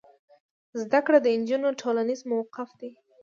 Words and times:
زده 0.81 0.99
کړه 1.05 1.17
د 1.21 1.27
نجونو 1.39 1.69
ټولنیز 1.81 2.19
موقف 2.31 2.69
لوړوي. 2.79 2.91